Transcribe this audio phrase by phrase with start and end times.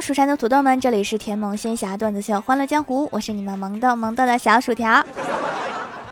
[0.00, 5.04] 蜀山的土豆们，这里是甜萌仙侠段子秀《欢乐江湖》，我是你们萌豆萌豆的小薯条。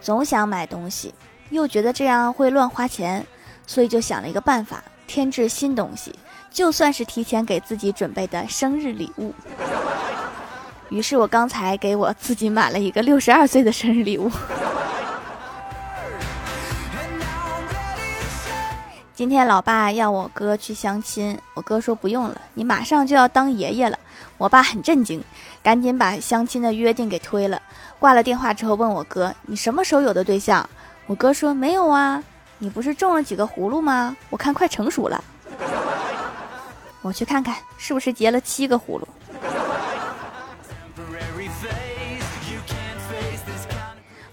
[0.00, 1.14] 总想买东西，
[1.50, 3.24] 又觉得这样会乱花钱，
[3.66, 6.14] 所以就想了一个办法，添置新东西，
[6.50, 9.34] 就算是提前给自己准备的生日礼物。
[10.88, 14.30] 于是我刚才给我自己买了一个六十二岁的生日礼物。
[19.18, 23.98] 今天老爸要我哥去相亲，我哥说不用了，你马上就要当爷爷了。
[24.36, 25.20] 我爸很震惊，
[25.60, 27.60] 赶紧把相亲的约定给推了。
[27.98, 30.70] 挂了电话之后问我哥，你什么时候有的对象？
[31.08, 32.22] 我哥说没有啊，
[32.58, 34.16] 你不是种了几个葫芦吗？
[34.30, 35.24] 我看快成熟了，
[37.02, 39.08] 我去看看是不是结了七个葫芦。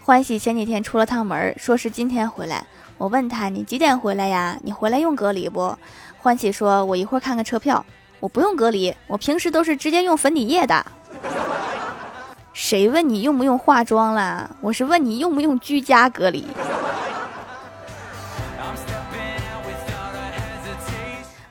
[0.03, 2.63] 欢喜前几天出了趟门，说是今天回来。
[2.97, 4.57] 我问他：“你几点回来呀？
[4.63, 5.77] 你回来用隔离不？”
[6.17, 7.85] 欢喜说：“我一会儿看看车票，
[8.19, 10.85] 我不用隔离，我平时都是直接用粉底液的。”
[12.53, 14.49] 谁问你用不用化妆啦？
[14.61, 16.47] 我是问你用不用居家隔离。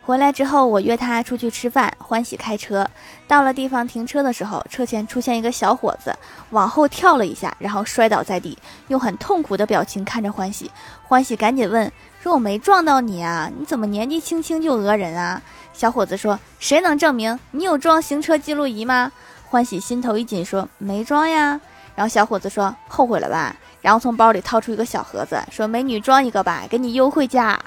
[0.06, 1.90] 回来之后，我约他出去吃饭。
[1.98, 2.86] 欢喜开车
[3.26, 6.14] 到了地方停车的时候，车前出现一个小伙子，
[6.50, 10.70] 往后跳了一下，然后摔倒在地，用很痛苦的表情看着欢喜。
[11.04, 11.90] 欢喜赶紧问
[12.22, 15.40] 说：“我没撞到你啊，你怎么年纪轻轻就讹人啊？”
[15.72, 19.10] 小伙子说：“谁能证明你有装行车记录仪吗？”
[19.48, 21.58] 欢喜心头一紧说：“没装呀。”
[21.96, 27.58] 然后小伙子说：“后悔了吧？”然后从包里掏出一个小盒子，说：“美女装一个吧，给你优惠价。”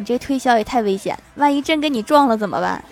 [0.00, 2.82] 你这推销也太危险，万一真给你撞了怎么办？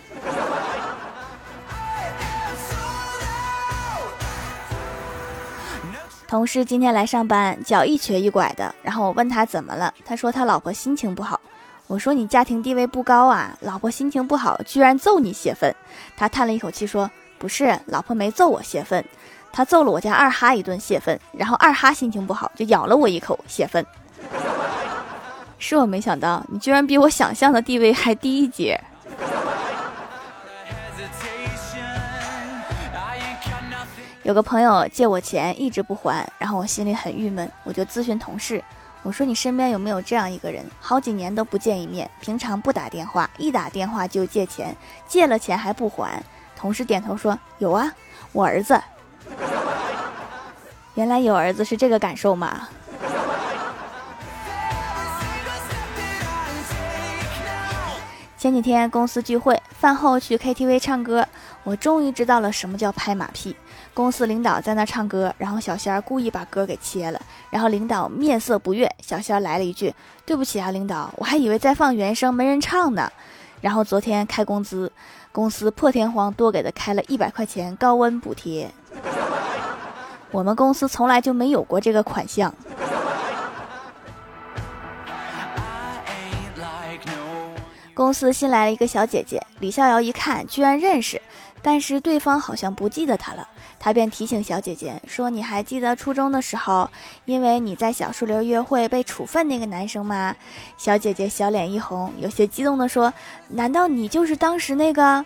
[6.26, 11.40] 同事今天来上班，脚一瘸一拐的，然后我问他怎么了，他说他老婆心情不好。
[11.86, 15.74] 我说你家庭地位不高啊，老婆心情不好居然揍你泄愤。
[16.14, 19.02] 他叹了一口气说：“不是，老婆没揍我泄愤，
[19.50, 23.82] 他揍了我家二哈一顿泄愤，然后二哈心情不好就咬了我一口泄愤。”
[25.58, 28.80] 是我没想到，你居然比我想象的地位还低一截。
[34.22, 38.62] 有个朋友借我钱一直不还，然后我心里很郁闷，我就咨询同事，
[39.02, 44.76] 我说你身边有没有这样一个人，好几年都不见一面，平常不打电话，一打电话就借钱，
[45.06, 46.22] 借了钱还不还？
[46.54, 47.90] 同事点头说有啊，
[48.32, 48.78] 我儿子。
[50.94, 52.68] 原来有儿子是这个感受吗？
[58.38, 61.26] 前几天公司聚会，饭后去 KTV 唱歌，
[61.64, 63.56] 我终于知道了什么叫拍马屁。
[63.92, 69.92] 公司领导在那唱歌，然后小仙儿故意把歌给切了，然后领导面色不悦，小仙儿来了一句
[70.24, 73.10] ：“对不起啊，领导，我还以为在放原声，没人唱呢。”
[73.60, 74.92] 然后昨天开工资，
[75.32, 78.70] 公司破天荒多给他开了一百块钱高温补贴，
[80.30, 82.54] 我们公司从来就没有过这个款项。
[87.98, 91.20] 公司新来了一个小姐姐，李逍遥一看，居然认识，
[91.60, 96.88] 但是对方好像不记得他了，他便提醒小姐姐说：“你还记得初中的时候，
[97.24, 100.32] 因为你在小树林约会被处分那个男生吗？”
[100.78, 103.12] 小姐姐小脸一红，有些激动地说
[103.50, 105.24] ：“难道你就是当时那个？”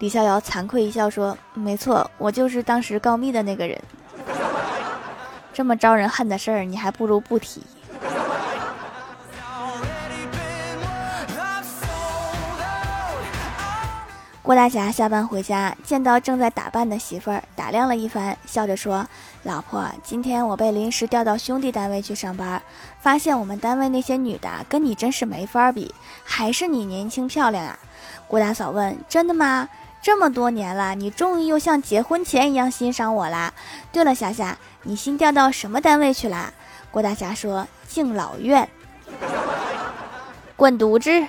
[0.00, 3.78] 李逍遥惭愧一笑说：“没错，我就是当时告密的那个人。
[5.52, 7.60] 这么招人恨的事儿，你还不如不提。”
[14.44, 19.06] 郭大侠下班回家，见到正在打扮的媳妇儿，打量了一番，笑着说
[19.44, 22.60] ：“老婆，今天我被临时调到兄弟单位去上班，
[23.00, 25.94] 发现我们单位那些女的跟你真是没法比，
[26.24, 27.78] 还是你年轻漂亮啊。”
[28.28, 29.66] 郭大嫂问：“真的吗？
[30.02, 33.54] 这么多年了，你终于又像结婚前一样欣赏我啦？
[33.92, 36.52] 对了，霞霞，你新调到什么单位去啦？”
[36.92, 38.68] 郭大侠说：“敬老院。
[40.54, 41.26] ”滚犊子！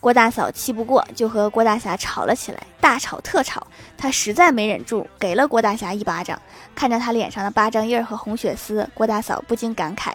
[0.00, 3.66] 郭大嫂气不过，就和郭大侠吵了起来，大吵特吵。
[3.98, 6.40] 她实在没忍住，给了郭大侠一巴掌。
[6.74, 10.14] 看着他脸上的巴掌印和红血丝，郭大嫂不禁感慨：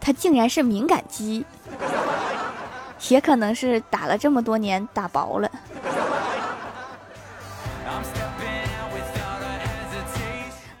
[0.00, 1.44] 他竟然是敏感肌，
[3.10, 5.50] 也可能是打了这么多年打薄了。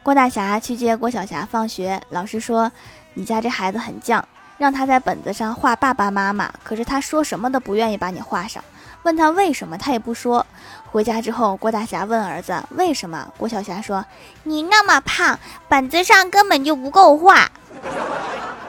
[0.02, 2.72] 郭大侠去接郭晓霞放学，老师说
[3.12, 4.22] ：“你家这孩子很犟。”
[4.58, 8.62] 让他在本子上画爸爸妈妈，可是他说什么都不愿意把你画上。
[9.02, 10.44] 问他为什么，他也不说。
[10.90, 14.04] 回家之后，郭大侠问儿子为什么，郭小霞说
[14.44, 15.38] ：“你那么胖，
[15.68, 17.50] 本子上根本就不够画。”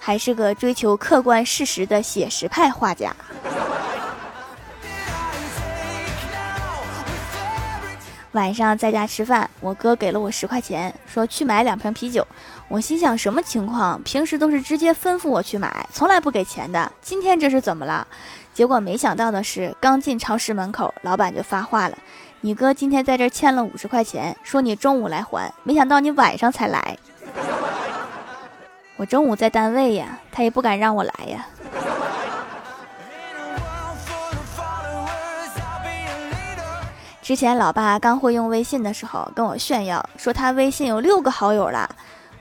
[0.00, 3.14] 还是个追求客观事实的写实派画家。
[8.32, 12.26] 晚上在家吃饭，我哥给了我十块钱，说去买两瓶啤酒。
[12.68, 14.00] 我心想什么情况？
[14.02, 16.92] 平时都是直接吩咐我去买，从来不给钱的。
[17.00, 18.06] 今天这是怎么了？
[18.52, 21.96] 结果没想到的是，刚进超市门口，老板就发话了
[22.42, 26.98] ：“你哥今天在这欠了五十块钱，说你中午来还，没想到你晚上才来。
[28.96, 31.46] 我中午在单位呀，他也不敢让我来呀。”
[37.28, 41.86] 之前老爸刚会用微信的时候，跟我炫耀说他微信有六个好友了。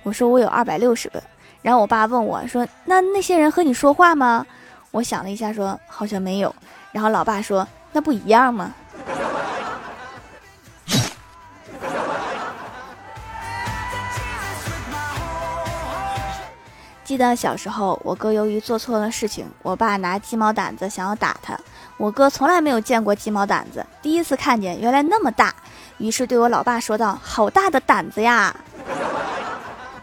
[0.02, 1.22] 我说我有二百六十个。
[1.62, 4.46] 然后我爸问我说：“那那些人和你说话吗？”
[4.92, 6.56] 我想了一下，说好像没有。
[6.94, 8.74] 然后老爸说：“那不一样吗？”
[17.04, 21.60] 记得小时候，我哥由于做错了事情，我爸拿鸡毛掸子想要打他。
[21.98, 25.54] 我哥从来没有见过鸡毛掸子，第一次看见，原来那么大，
[25.98, 28.56] 于是对我老爸说道：“好大的胆子呀！”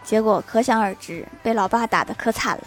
[0.03, 2.63] 结果可想而知，被老爸打的可惨了。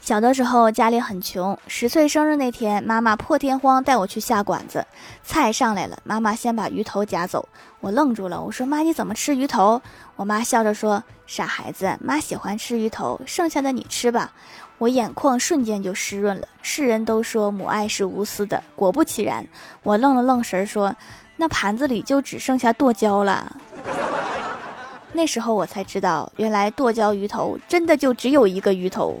[0.00, 4.84] 小的时候家里很穷，十岁生日那天，妈妈破天荒带我去下馆子。
[5.22, 7.48] 菜上来了，妈妈先把鱼头夹走，
[7.80, 8.42] 我愣住了。
[8.42, 9.80] 我说：“妈，你怎么吃鱼头？”
[10.16, 14.32] 我妈笑着说：“傻孩子，妈喜欢吃鱼头，剩下的你吃吧。”
[14.78, 16.48] 我眼眶瞬间就湿润了。
[16.60, 19.46] 世人都说母爱是无私的，果不其然，
[19.84, 20.94] 我愣了愣神说
[21.36, 23.56] ：“那盘子里就只剩下剁椒了。
[25.14, 29.16] ”那时候我才知道，原来剁椒鱼头真的就只有一个鱼头。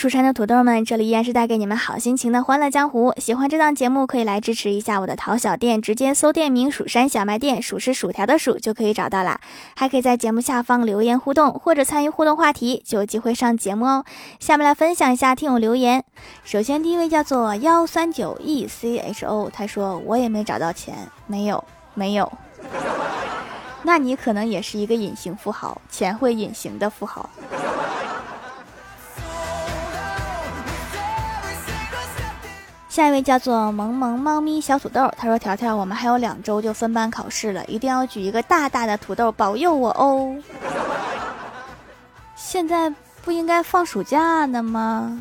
[0.00, 3.12] 蜀山的土豆们，这里依然是带给你们好心情的欢乐江湖。
[3.18, 9.38] 喜欢这档节目，可以来支持一下我的淘小店，直接搜店名“蜀山小卖店”，数是薯条的数就可以找到啦。
[9.76, 14.06] 还可以在节目下方留言互动，或者参与互动话题，就有机会上节目哦。
[14.38, 16.02] 下面来分享一下听友留言。
[16.44, 20.94] 首先第一位叫做幺三九 e c h o，他说我也没找到钱，
[21.26, 21.62] 没有，
[21.92, 22.32] 没有。
[23.84, 27.28] 那你可能也是一个隐形富豪，钱会隐形的富豪。
[33.00, 40.36] 下一位叫做萌萌猫咪小土豆，他说：“条条，我们还有两周就分班考试了，一定要举一个大大的土豆保佑我哦。”
[42.36, 42.92] 现在
[43.24, 45.18] 不应该放暑假呢吗？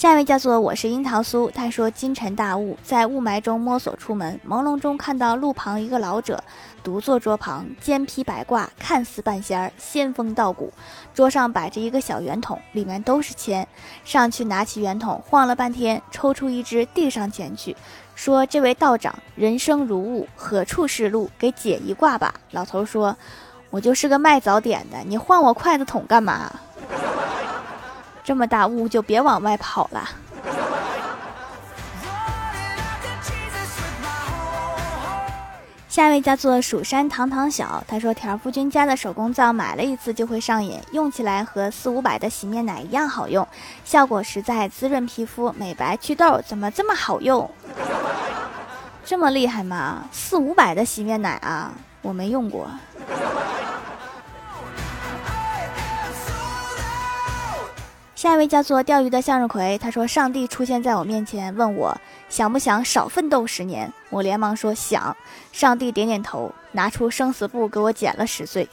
[0.00, 6.42] 下一位叫做我是樱桃酥，他说：“金晨大雾，在雾霾中摸索出门，朦胧中看到路旁一个老者。”
[6.82, 10.72] 独坐桌旁，肩披白褂，看似半仙儿，仙风道骨。
[11.12, 13.68] 桌上摆着一个小圆筒，里面都是钱。
[14.02, 17.76] 上去拿起圆筒，晃了半天，抽出一支，递上前去，
[18.14, 21.28] 说：“这位道长，人生如雾，何处是路？
[21.38, 23.14] 给解一卦吧。”老头说
[23.68, 26.50] ：“我就是个卖早点的，你晃我筷子筒干嘛？
[28.30, 30.08] 这么大雾，就别往外跑了。”
[35.88, 43.44] 下一位叫做蜀山堂堂小，他说条夫君家的手工皂买了一次就会上瘾，用起来和四五百的洗面奶一样好用，
[43.84, 47.50] 效果实在，滋润皮肤、美白祛痘，怎么这么好用？
[49.04, 50.04] 这么厉害吗？
[50.12, 52.70] 四五百的洗面奶啊，我没用过。
[58.20, 61.98] 下一位叫做钓鱼的向日葵，他说上帝出现在我面前，问我。
[62.28, 63.90] 想不想少奋斗十年？
[64.10, 65.16] 我连忙说想。
[65.52, 68.68] 上帝点点头，拿出生死簿给我减了十岁。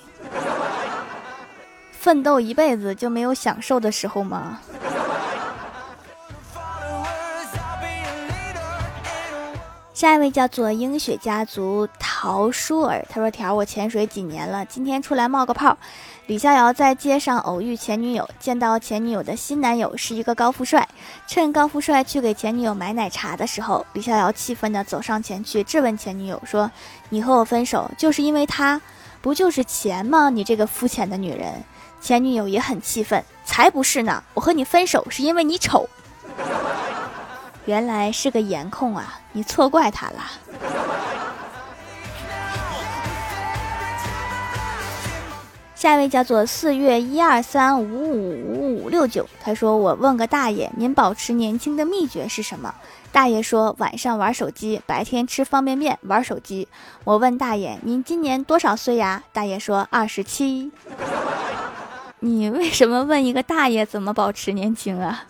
[1.93, 4.59] 奋斗一辈子就没有享受的时候吗？
[9.97, 15.75] 下一位叫做英雪家族陶舒尔，他说：“条我潜水几年了，今天出来冒个泡。”
[16.27, 20.87] 李逍遥在街上偶遇前女友，见到前女友的新男友是一个高富帅，
[21.25, 26.69] 趁高富帅去给前女友买奶茶的时候，李逍遥气愤地走上前去质问前女友说
[27.09, 28.79] ：“你和我分手就是因为他，
[29.19, 30.29] 不就是钱吗？
[30.29, 31.51] 你这个肤浅的女人！”
[31.99, 35.89] 前女友也很气愤：“才不是呢，我和你分手是因为你丑。”
[37.67, 40.23] 原来是个颜控啊，你错怪他了。
[45.75, 52.73] 下一位叫做四月一二三五五五五六九，他说：“我问个大爷，您保持年轻的秘诀是什么？”
[53.11, 56.69] 大爷说：“晚上玩手机，白天吃方便面，玩手机。”
[57.03, 60.71] 我问大爷：“您今年多少岁呀？”大爷说：“二十七。”
[62.21, 65.25] 你为什么问一个大爷怎么保持年轻啊？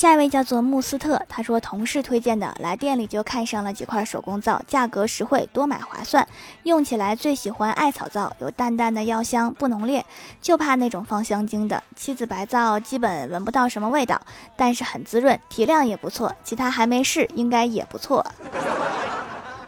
[0.00, 6.26] 下一位叫做穆斯特，他说同事推荐的，来店里就看上了几块手工皂，价格实惠，多买划算。
[6.62, 10.06] 用起来最喜欢艾草皂，有淡淡的药香，不浓烈，
[10.40, 11.82] 就怕那种放香精的。
[11.94, 14.18] 妻子白皂基本闻不到什么味道，
[14.56, 16.34] 但是很滋润，提亮也不错。
[16.42, 18.24] 其他还没试，应该也不错。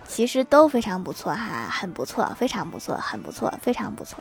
[0.08, 4.18] 其实都非常不错哈，很不错，非常不错，很不错，非常不错。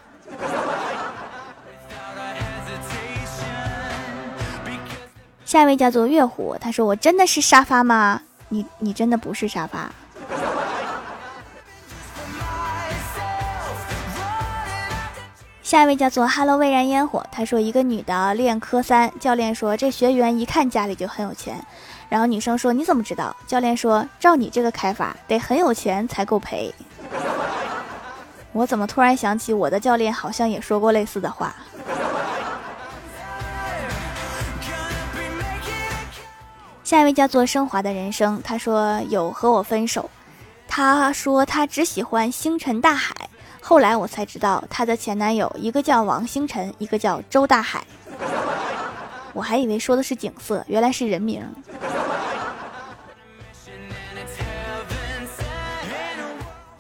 [5.52, 8.22] 下一位叫做月虎，他说：“我真的是沙发吗？
[8.48, 9.92] 你你真的不是沙发。
[15.62, 21.62] ”下一位叫做 “Hello 蔚然烟火”，他说：“一个女的练科三，教练说这学员一看家里就很有钱。
[22.08, 23.36] 然后女生说你怎么知道？
[23.46, 26.74] 教练说照你这个开法，得很有钱才够赔。
[28.56, 31.54] ”我怎么突然想起我的教练好像也说过类似的话。
[36.92, 40.10] 下一位叫做升华的人生，他说有和我分手，
[40.68, 43.16] 他说他只喜欢星辰大海，
[43.62, 47.82] 后来我才知道他的前男友一个叫王星辰，一个叫周大海，
[49.32, 51.42] 我还以为说的是景色，原来是人名。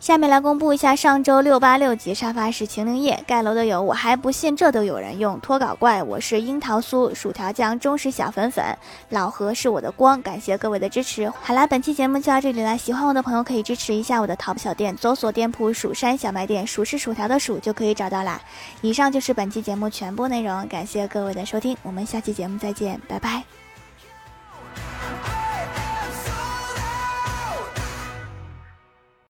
[0.01, 8.65] 下面来公布一下上周六八六级沙发是晴灵叶盖楼的有，我还不信这都有人用脱稿怪，我是樱桃酥薯条酱忠实小粉粉，
[9.09, 11.31] 老何是我的光，感谢各位的支持。
[11.43, 18.41] 好啦，本期节目就到这里了，喜欢我的朋友可以支持一下我的淘宝小店，搜索店铺蜀山小卖店，数是薯条的数就可以找到啦。
[18.81, 23.43] 以上就是本期节目全部内容，感谢各位的收听，我们下期节目再见，拜拜。